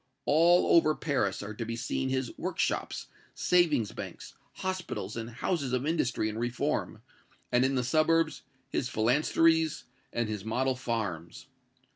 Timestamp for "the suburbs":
7.75-8.41